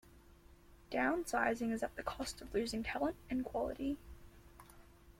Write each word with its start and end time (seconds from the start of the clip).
Downsizing 0.89 1.71
is 1.71 1.83
at 1.83 1.95
the 1.95 2.01
cost 2.01 2.41
of 2.41 2.51
losing 2.55 2.81
talent 2.81 3.17
and 3.29 3.45
quality. 3.45 3.97